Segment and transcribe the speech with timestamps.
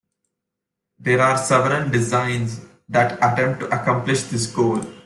[0.97, 4.83] There are several designs that attempt to accomplish this goal.